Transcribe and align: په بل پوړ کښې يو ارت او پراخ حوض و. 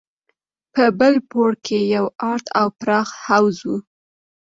په 0.73 0.83
بل 0.99 1.15
پوړ 1.29 1.51
کښې 1.65 1.79
يو 1.95 2.05
ارت 2.31 2.45
او 2.59 2.67
پراخ 2.79 3.09
حوض 3.25 3.57
و. 3.69 3.71